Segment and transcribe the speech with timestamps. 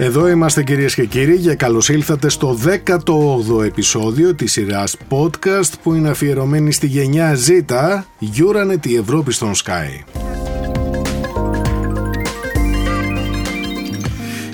[0.00, 5.94] Εδώ είμαστε κυρίες και κύριοι και καλώς ήλθατε στο 18ο επεισόδιο της σειράς podcast που
[5.94, 7.62] είναι αφιερωμένη στη γενιά Z,
[8.20, 10.04] Euronet η Ευρώπη στον Sky.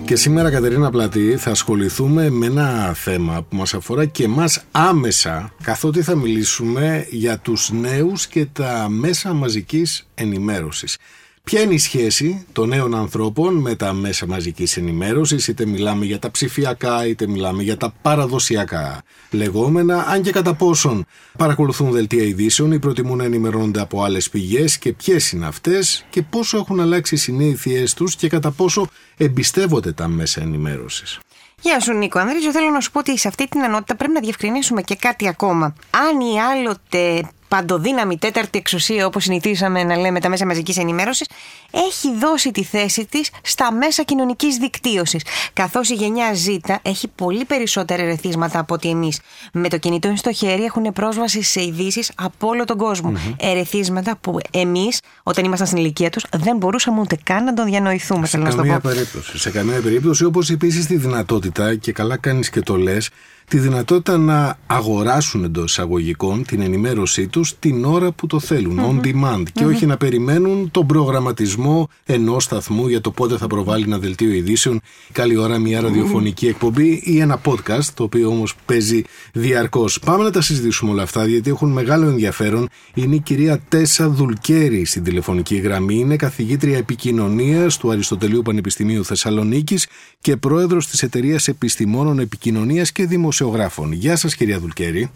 [0.04, 5.52] Και σήμερα Κατερίνα Πλατή θα ασχοληθούμε με ένα θέμα που μας αφορά και μας άμεσα
[5.62, 10.98] καθότι θα μιλήσουμε για τους νέους και τα μέσα μαζικής ενημέρωσης.
[11.44, 16.18] Ποια είναι η σχέση των νέων ανθρώπων με τα μέσα μαζικής ενημέρωσης, είτε μιλάμε για
[16.18, 21.06] τα ψηφιακά, είτε μιλάμε για τα παραδοσιακά λεγόμενα, αν και κατά πόσον
[21.38, 26.22] παρακολουθούν δελτία ειδήσεων ή προτιμούν να ενημερώνονται από άλλες πηγές και ποιες είναι αυτές και
[26.22, 28.86] πόσο έχουν αλλάξει οι συνήθειές τους και κατά πόσο
[29.16, 31.18] εμπιστεύονται τα μέσα ενημέρωσης.
[31.60, 34.20] Γεια σου Νίκο Ανδρίζο, θέλω να σου πω ότι σε αυτή την ενότητα πρέπει να
[34.20, 35.74] διευκρινίσουμε και κάτι ακόμα.
[35.90, 41.26] Αν ή άλλοτε παντοδύναμη τέταρτη εξουσία, όπως συνηθίσαμε να λέμε τα μέσα μαζικής ενημέρωσης,
[41.70, 45.22] έχει δώσει τη θέση της στα μέσα κοινωνικής δικτύωσης.
[45.52, 49.20] Καθώς η γενιά Z έχει πολύ περισσότερα ερεθίσματα από ότι εμείς.
[49.52, 53.12] Με το κινητό στο χέρι έχουν πρόσβαση σε ειδήσει από όλο τον κόσμο.
[53.14, 53.34] Mm-hmm.
[53.36, 58.26] Ερεθίσματα που εμείς, όταν ήμασταν στην ηλικία τους, δεν μπορούσαμε ούτε καν να τον διανοηθούμε.
[58.26, 59.38] Σε καμία περίπτωση.
[59.38, 63.10] Σε καμία περίπτωση, όπως επίσης τη δυνατότητα, και καλά κάνεις και το λες,
[63.48, 69.06] τη δυνατότητα να αγοράσουν εντός εισαγωγικών την ενημέρωσή τους την ώρα που το θελουν on
[69.06, 73.98] demand, και όχι να περιμένουν τον προγραμματισμό ενός σταθμού για το πότε θα προβάλλει ένα
[73.98, 74.80] δελτίο ειδήσεων,
[75.12, 79.98] καλή ώρα μια ραδιοφωνική εκπομπή ή ένα podcast, το οποίο όμως παίζει διαρκώς.
[79.98, 82.68] Πάμε να τα συζητήσουμε όλα αυτά, γιατί έχουν μεγάλο ενδιαφέρον.
[82.94, 89.86] Είναι η κυρία Τέσσα Δουλκέρη στην τηλεφωνική γραμμή, είναι καθηγήτρια επικοινωνίας του Αριστοτελείου Πανεπιστημίου Θεσσαλονίκης
[90.20, 93.92] και πρόεδρος της Εταιρείας Επιστημόνων Επικοινωνίας και Δημοσιογραφία δημοσιογράφων.
[93.92, 95.10] Γεια σας κυρία Δουλκέρη.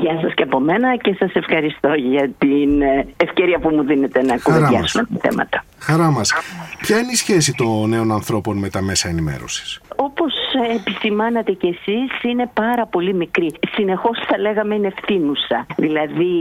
[0.00, 4.22] Γεια σας και από μένα και σας ευχαριστώ για την ε, ευκαιρία που μου δίνετε
[4.22, 5.64] να κουβεντιάσουμε τα θέματα.
[5.78, 6.32] Χαρά μας.
[6.80, 10.32] Ποια είναι η σχέση των νέων ανθρώπων με τα μέσα ενημέρωσης; Όπως
[10.74, 13.52] επισημάνατε κι εσείς είναι πάρα πολύ μικρή.
[13.74, 15.66] Συνεχώς θα λέγαμε είναι ευθύνουσα.
[15.76, 16.34] Δηλαδή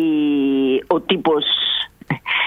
[0.88, 1.46] ο τύπος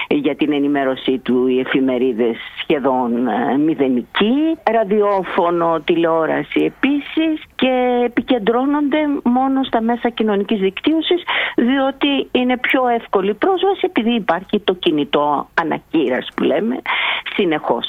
[0.07, 9.63] για την ενημέρωσή του οι εφημερίδες σχεδόν ε, μηδενική, ραδιόφωνο, τηλεόραση επίσης και επικεντρώνονται μόνο
[9.63, 11.23] στα μέσα κοινωνικής δικτύωσης
[11.55, 16.81] διότι είναι πιο εύκολη πρόσβαση επειδή υπάρχει το κινητό ανακύρας που λέμε
[17.35, 17.85] συνεχώς.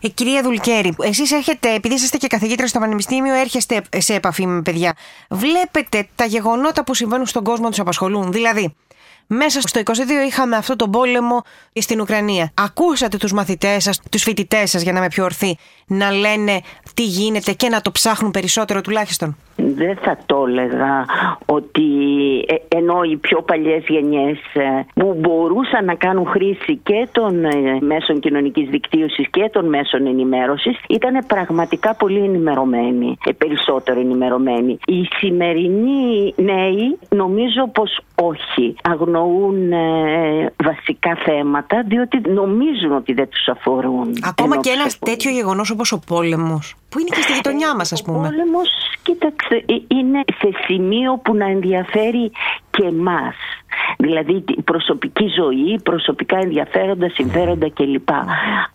[0.00, 4.62] Ε, κυρία Δουλκέρη, εσείς έχετε, επειδή είστε και καθηγήτρια στο Πανεπιστήμιο, έρχεστε σε επαφή με
[4.62, 4.96] παιδιά.
[5.30, 8.32] Βλέπετε τα γεγονότα που συμβαίνουν στον κόσμο τους απασχολούν.
[8.32, 8.74] Δηλαδή,
[9.28, 9.92] μέσα στο 22
[10.26, 11.42] είχαμε αυτό τον πόλεμο
[11.74, 12.50] στην Ουκρανία.
[12.54, 16.60] Ακούσατε τους μαθητές σας, τους φοιτητές σας για να είμαι πιο ορθή, να λένε
[16.94, 19.36] τι γίνεται και να το ψάχνουν περισσότερο τουλάχιστον.
[19.78, 21.06] Δεν θα το έλεγα
[21.46, 21.82] ότι
[22.46, 27.78] ε, ενώ οι πιο παλιές γενιές ε, που μπορούσαν να κάνουν χρήση και των ε,
[27.80, 34.78] μέσων κοινωνικής δικτύωσης και των μέσων ενημέρωσης ήταν πραγματικά πολύ ενημερωμένοι, περισσότερο ενημερωμένοι.
[34.86, 38.74] Οι σημερινοί νέοι νομίζω πως όχι.
[38.82, 39.72] Αγνοούν
[40.64, 44.16] βασικά θέματα διότι νομίζουν ότι δεν τους αφορούν.
[44.22, 48.02] Ακόμα και ένας τέτοιο γεγονός όπως ο πόλεμος που είναι και στη γειτονιά μας ας
[48.02, 48.26] πούμε.
[48.26, 48.68] Ο πόλεμος,
[49.02, 52.30] κοίταξε, ε, είναι σε σημείο που να ενδιαφέρει
[52.70, 53.36] και εμάς.
[53.98, 58.08] Δηλαδή προσωπική ζωή, προσωπικά ενδιαφέροντα, συμφέροντα κλπ.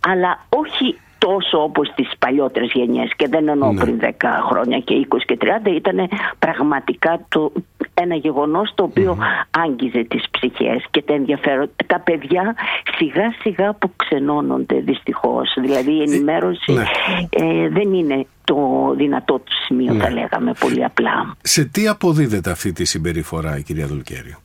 [0.07, 3.81] Αλλά όχι τόσο όπως τις παλιότερες γενιές και δεν εννοώ ναι.
[3.81, 6.09] πριν 10 χρόνια και 20 και 30 ήταν
[6.39, 7.51] πραγματικά το,
[7.93, 9.17] ένα γεγονός το οποίο
[9.51, 11.69] άγγιζε τις ψυχές και τα ενδιαφέρον.
[11.87, 12.55] Τα παιδιά
[12.97, 15.57] σιγά σιγά που ξενώνονται δυστυχώς.
[15.61, 16.83] Δηλαδή η ενημέρωση ναι.
[17.29, 18.57] ε, δεν είναι το
[18.97, 20.19] δυνατό του σημείο θα ναι.
[20.19, 21.35] λέγαμε πολύ απλά.
[21.41, 24.37] Σε τι αποδίδεται αυτή τη συμπεριφορά η κυρία Δουλκέριο.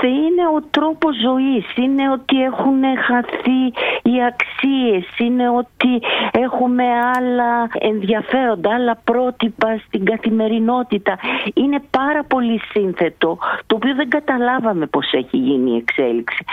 [0.00, 3.62] Κοίταξε, είναι ο τρόπος ζωής, είναι ότι έχουν χαθεί
[4.02, 5.92] οι αξίες, είναι ότι
[6.30, 6.84] έχουμε
[7.16, 11.18] άλλα ενδιαφέροντα, άλλα πρότυπα στην καθημερινότητα.
[11.54, 16.44] Είναι πάρα πολύ σύνθετο, το οποίο δεν καταλάβαμε πώς έχει γίνει η εξέλιξη.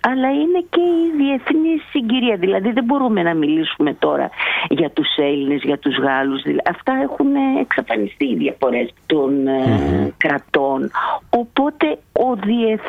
[0.00, 4.30] Αλλά είναι και η διεθνή συγκυρία, δηλαδή δεν μπορούμε να μιλήσουμε τώρα
[4.68, 7.26] για τους Έλληνες, για τους Γάλλους, αυτά έχουν
[7.60, 10.90] εξαφανιστεί οι διαφορές των ε, κρατών.
[11.30, 12.85] Οπότε ο διεθνής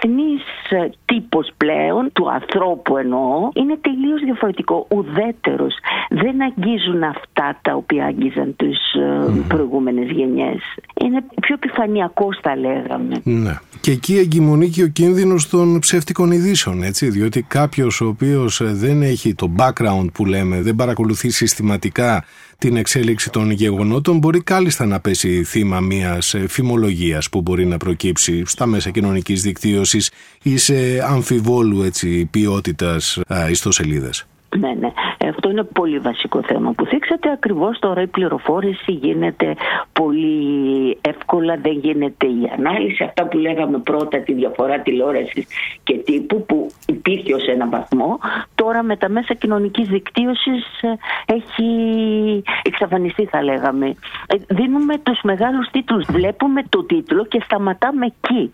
[1.06, 5.76] τύπος πλέον του ανθρώπου εννοώ είναι τελείως διαφορετικό, ουδέτερος.
[6.10, 9.44] Δεν αγγίζουν αυτά τα οποία αγγίζαν τους mm.
[9.48, 10.62] προηγούμενες γενιές.
[11.02, 13.22] Είναι πιο επιφανειακό θα λέγαμε.
[13.24, 13.58] Ναι.
[13.88, 19.02] Και εκεί εγκυμονεί και ο κίνδυνος των ψεύτικων ειδήσεων, έτσι, διότι κάποιος ο οποίος δεν
[19.02, 22.26] έχει το background που λέμε, δεν παρακολουθεί συστηματικά
[22.58, 28.44] την εξέλιξη των γεγονότων μπορεί κάλλιστα να πέσει θύμα μιας φημολογίας που μπορεί να προκύψει
[28.46, 30.12] στα μέσα κοινωνικής δικτύωσης
[30.44, 30.76] ή σε
[31.08, 33.20] αμφιβόλου έτσι, ποιότητας
[33.50, 34.26] ιστοσελίδες.
[34.56, 34.92] Ναι, ναι.
[35.30, 37.32] Αυτό είναι πολύ βασικό θέμα που θίξατε.
[37.32, 39.56] Ακριβώς τώρα η πληροφόρηση γίνεται
[39.94, 43.04] πολύ εύκολα, δεν γίνεται η ανάλυση.
[43.04, 45.48] Αυτά που λέγαμε πρώτα, τη διαφορά τηλεόρασης
[45.84, 48.20] και τύπου που υπήρχε ως ένα βαθμό,
[48.56, 50.94] τώρα με τα μέσα κοινωνικής δικτύωσης ε,
[51.34, 53.88] έχει εξαφανιστεί θα λέγαμε.
[54.28, 58.54] Ε, δίνουμε τους μεγάλους τίτλους, βλέπουμε το τίτλο και σταματάμε εκεί.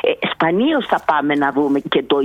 [0.00, 2.18] Ε, σπανίως θα πάμε να δούμε και το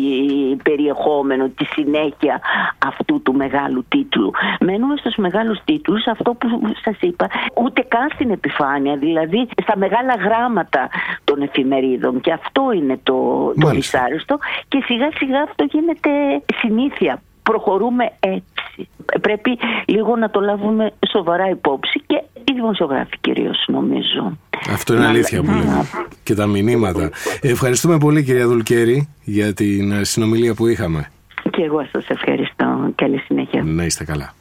[0.63, 2.41] περιεχόμενο, τη συνέχεια
[2.85, 4.31] αυτού του μεγάλου τίτλου.
[4.59, 6.47] Μένουμε στους μεγάλους τίτλους, αυτό που
[6.83, 10.89] σας είπα, ούτε καν στην επιφάνεια, δηλαδή στα μεγάλα γράμματα
[11.23, 14.37] των εφημερίδων και αυτό είναι το, το δυσάρεστο
[14.67, 16.09] και σιγά σιγά αυτό γίνεται
[16.61, 17.21] συνήθεια.
[17.43, 18.89] Προχωρούμε έτσι.
[19.21, 24.37] Πρέπει λίγο να το λάβουμε σοβαρά υπόψη και οι δημοσιογράφοι κυρίως νομίζω.
[24.71, 25.85] Αυτό είναι αλήθεια που λέμε.
[26.23, 27.09] Και τα μηνύματα.
[27.41, 31.11] Ευχαριστούμε πολύ κυρία Δουλκέρη για την συνομιλία που είχαμε.
[31.59, 32.91] Και εγώ σας ευχαριστώ.
[32.95, 33.63] Καλή συνέχεια.
[33.63, 34.33] Να είστε καλά.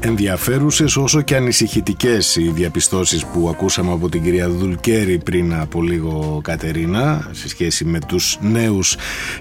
[0.00, 6.40] ενδιαφέρουσες όσο και ανησυχητικές οι διαπιστώσεις που ακούσαμε από την κυρία Δουλκέρη πριν από λίγο
[6.42, 8.96] Κατερίνα σε σχέση με τους νέους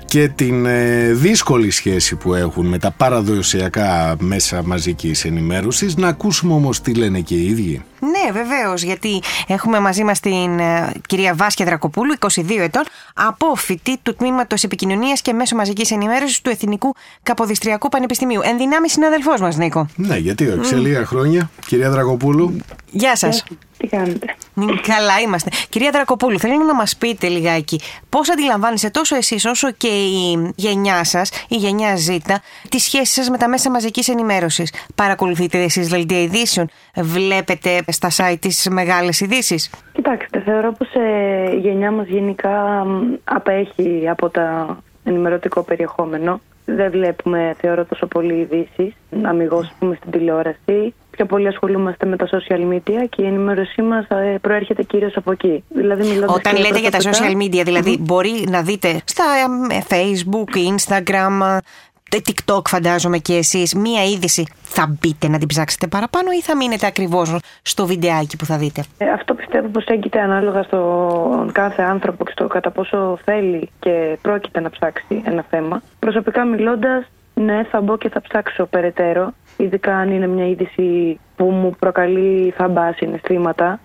[0.06, 6.54] και την ε, δύσκολη σχέση που έχουν με τα παραδοσιακά μέσα μαζικής ενημέρωσης να ακούσουμε
[6.54, 7.82] όμως τι λένε και οι ίδιοι.
[8.02, 12.84] Ναι, βεβαίως, γιατί έχουμε μαζί μας την ε, κυρία Βάσκια Δρακοπούλου, 22 ετών,
[13.14, 18.42] απόφοιτη του τμήματος Επικοινωνίας και Μέσω Μαζικής Ενημέρωσης του Εθνικού Καποδιστριακού Πανεπιστημίου.
[18.44, 19.88] Ενδυνάμει συνάδελφό μας, Νίκο.
[19.96, 21.50] Ναι, γιατί όχι, σε λίγα χρόνια.
[21.66, 22.56] Κυρία Δρακοπούλου.
[22.92, 23.44] Γεια σας.
[23.82, 24.36] Τι κάνετε;
[24.88, 25.50] Καλά είμαστε.
[25.70, 27.80] Κυρία Δρακοπούλου, θέλω να μας πείτε λιγάκι
[28.10, 32.36] πώς αντιλαμβάνεστε τόσο εσείς όσο και η γενιά σας, η γενιά Z,
[32.70, 34.74] τη σχέση σας με τα μέσα μαζικής ενημέρωσης.
[34.96, 41.60] Παρακολουθείτε εσείς δελτία ειδήσεων, βλέπετε στα site τις μεγάλες ειδήσεις; Κοιτάξτε, θεωρώ πως ε, η
[41.60, 42.86] γενιά μας γενικά
[43.24, 46.42] απέχει από τα ενημερωτικό περιεχόμενο.
[46.66, 48.94] Δεν βλέπουμε, θεωρώ, τόσο πολύ ειδήσεις.
[49.22, 54.06] Αμυγό, πούμε, στην τηλεόραση πιο πολύ ασχολούμαστε με τα social media και η ενημέρωσή μας
[54.08, 55.64] ε, προέρχεται κυρίως από εκεί.
[55.68, 59.24] Δηλαδή, Όταν λέτε για τα social media, δηλαδή μπορεί να δείτε στα
[59.70, 61.58] ε, Facebook, Instagram,
[62.14, 66.56] ε, TikTok φαντάζομαι και εσείς μία είδηση θα μπείτε να την ψάξετε παραπάνω ή θα
[66.56, 72.26] μείνετε ακριβώς στο βιντεάκι που θα δείτε; αυτό πιστεύω πως έγκυται ανάλογα στον κάθε άνθρωπο
[72.26, 75.82] και στο κατά πόσο θέλει και πρόκειται να ψάξει ένα θέμα.
[76.00, 77.06] Προσωπικά μιλώντας,
[77.46, 82.54] ναι θα μπω και θα ψάξω περαιτέρω ειδικά αν είναι μια είδηση που μου προκαλεί
[82.58, 83.80] θαμπάς συναισθήματα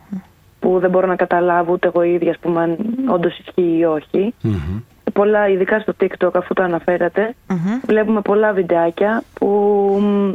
[0.60, 2.76] που δεν μπορώ να καταλάβω ούτε εγώ ίδια ας πούμε αν
[3.08, 4.34] όντως ισχύει ή όχι.
[5.12, 7.34] Πολλά, ειδικά στο TikTok αφού το αναφερατε
[7.86, 9.48] βλέπουμε πολλά βιντεάκια που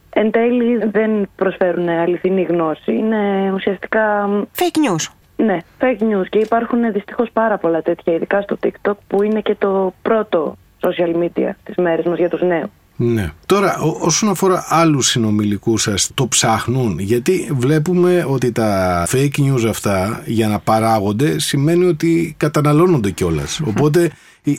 [0.09, 2.93] εν τέλει δεν προσφέρουν αληθινή γνώση.
[2.93, 4.29] Είναι ουσιαστικά...
[4.55, 5.13] Fake news.
[5.35, 9.55] Ναι, fake news και υπάρχουν δυστυχώς πάρα πολλά τέτοια ειδικά στο TikTok που είναι και
[9.55, 12.69] το πρώτο social media τις μέρες μας για τους νέους.
[13.03, 13.31] Ναι.
[13.45, 20.23] Τώρα, όσον αφορά άλλους συνομιλικούς σας, το ψάχνουν, γιατί βλέπουμε ότι τα fake news αυτά
[20.25, 23.61] για να παράγονται σημαίνει ότι καταναλώνονται κιόλας.
[23.65, 24.11] Οπότε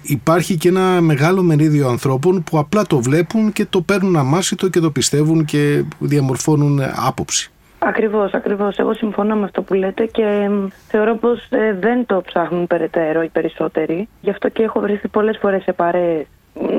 [0.02, 4.80] υπάρχει και ένα μεγάλο μερίδιο ανθρώπων που απλά το βλέπουν και το παίρνουν αμάσιτο και
[4.80, 7.50] το πιστεύουν και διαμορφώνουν άποψη.
[7.78, 8.76] Ακριβώς, ακριβώς.
[8.76, 10.50] Εγώ συμφωνώ με αυτό που λέτε και
[10.88, 14.08] θεωρώ πως ε, δεν το ψάχνουν περαιτέρω οι περισσότεροι.
[14.20, 16.26] Γι' αυτό και έχω βρεθεί πολλές φορές σε παρέες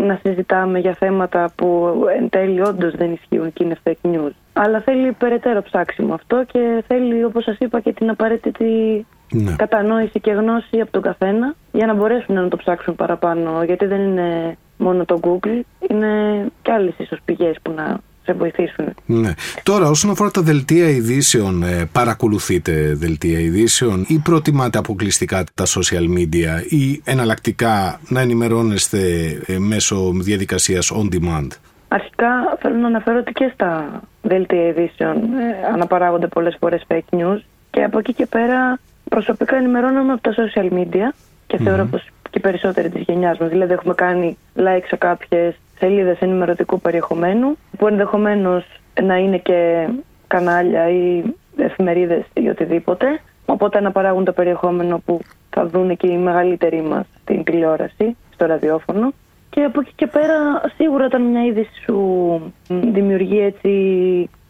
[0.07, 4.31] να συζητάμε για θέματα που εν τέλει όντως δεν ισχύουν και είναι fake news.
[4.53, 9.55] Αλλά θέλει περαιτέρω ψάξιμο αυτό και θέλει, όπως σας είπα, και την απαραίτητη ναι.
[9.57, 13.63] κατανόηση και γνώση από τον καθένα για να μπορέσουν να το ψάξουν παραπάνω.
[13.63, 16.11] Γιατί δεν είναι μόνο το Google, είναι
[16.61, 18.93] και άλλες ίσως πηγές που να σε βοηθήσουν.
[19.05, 19.33] Ναι.
[19.63, 26.17] Τώρα, όσον αφορά τα δελτία ειδήσεων, ε, παρακολουθείτε δελτία ειδήσεων ή προτιμάτε αποκλειστικά τα social
[26.17, 28.99] media ή εναλλακτικά να ενημερώνεστε
[29.45, 31.47] ε, μέσω διαδικασίας on demand;
[31.87, 37.39] Αρχικά θέλω να αναφέρω ότι και στα δελτία ειδήσεων ε, αναπαράγονται πολλές φορές fake news
[37.69, 41.15] και από εκεί και πέρα προσωπικά ενημερώνομαι από τα social media
[41.47, 43.49] και mm θεωρώ πως και περισσότεροι της γενιάς μας.
[43.49, 48.65] Δηλαδή έχουμε κάνει like σε κάποιες σελίδες ενημερωτικού περιεχομένου που ενδεχομένως
[49.01, 49.87] να είναι και
[50.27, 51.23] κανάλια ή
[51.57, 53.19] εφημερίδες ή οτιδήποτε.
[53.45, 58.45] Οπότε να παράγουν το περιεχόμενο που θα δουν και οι μεγαλύτεροι μας στην τηλεόραση, στο
[58.45, 59.13] ραδιόφωνο.
[59.49, 63.69] Και από εκεί και πέρα σίγουρα όταν μια είδηση σου δημιουργεί έτσι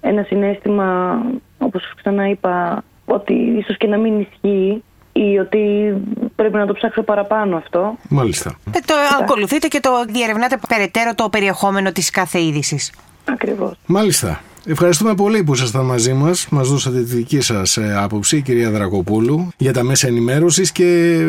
[0.02, 1.22] ένα συνέστημα,
[1.58, 4.84] όπως ξανά είπα, ότι ίσως και να μην ισχύει
[5.14, 5.94] ή ότι
[6.36, 7.98] πρέπει να το ψάξω παραπάνω αυτό.
[8.10, 8.56] Μάλιστα.
[8.72, 12.92] Ε, το ακολουθείτε και το διερευνάτε περαιτέρω το περιεχόμενο της κάθε είδησης.
[13.26, 13.78] Ακριβώς.
[13.86, 14.42] Μάλιστα.
[14.66, 16.48] Ευχαριστούμε πολύ που ήσασταν μαζί μας.
[16.50, 21.20] Μας δώσατε τη δική σας ε, άποψη, κυρία Δρακοπούλου, για τα μέσα ενημέρωσης και,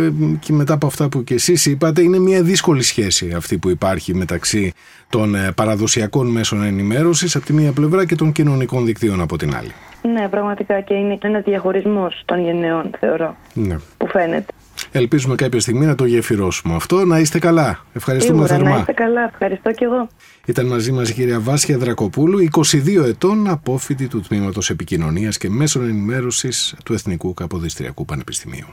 [0.41, 4.14] και μετά από αυτά που και εσείς είπατε, είναι μια δύσκολη σχέση αυτή που υπάρχει
[4.14, 4.73] μεταξύ
[5.09, 9.57] των ε, παραδοσιακών μέσων ενημέρωσης από τη μία πλευρά και των κοινωνικών δικτύων από την
[9.57, 9.73] άλλη.
[10.12, 13.37] Ναι, πραγματικά και είναι ένας διαχωρισμός των γενναιών, θεωρώ.
[13.54, 13.76] Ναι.
[13.96, 14.52] Που φαίνεται.
[14.92, 17.04] Ελπίζουμε κάποια στιγμή να το γεφυρώσουμε αυτό.
[17.04, 17.84] Να είστε καλά.
[17.92, 18.70] Ευχαριστούμε Σίγουρα, θερμά.
[18.70, 19.25] Να είστε καλά.
[19.25, 20.08] Ευχαριστώ και εγώ.
[20.46, 25.82] Ήταν μαζί μας η κυρία Βάσια Δρακοπούλου, 22 ετών, απόφοιτη του Τμήματος Επικοινωνίας και Μέσων
[25.82, 28.66] Ενημέρωσης του Εθνικού Καποδιστριακού Πανεπιστημίου.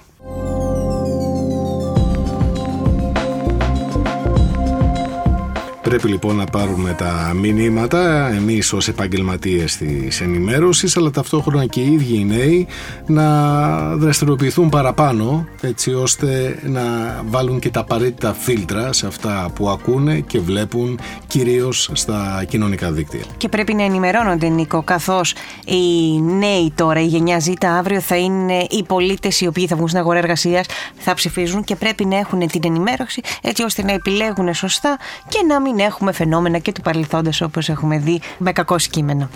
[5.92, 11.94] Πρέπει λοιπόν να πάρουμε τα μηνύματα εμείς ως επαγγελματίες της ενημέρωσης αλλά ταυτόχρονα και οι
[11.94, 12.68] ίδιοι οι νέοι
[13.06, 13.26] να
[13.96, 16.82] δραστηριοποιηθούν παραπάνω έτσι ώστε να
[17.30, 23.24] βάλουν και τα απαραίτητα φίλτρα σε αυτά που ακούνε και βλέπουν κυρίως στα κοινωνικά δίκτυα.
[23.38, 25.34] Και πρέπει να ενημερώνονται Νίκο καθώς
[25.66, 29.88] οι νέοι τώρα, η γενιά Z αύριο θα είναι οι πολίτες οι οποίοι θα βγουν
[29.88, 30.66] στην αγορά εργασίας,
[30.98, 35.62] θα ψηφίζουν και πρέπει να έχουν την ενημέρωση έτσι ώστε να επιλέγουν σωστά και να
[35.62, 39.30] μην έχουμε φαινόμενα και του παρελθόντος όπως έχουμε δει με κακό κείμενο.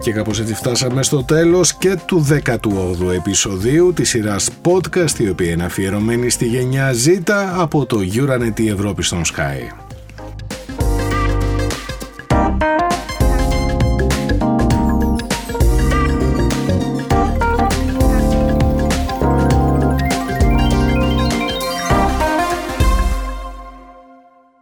[0.00, 5.50] Και κάπως έτσι φτάσαμε στο τέλος και του 18ου επεισοδίου της σειράς podcast η οποία
[5.50, 9.87] είναι αφιερωμένη στη γενιά Z από το Euronet Ευρώπη στον Sky.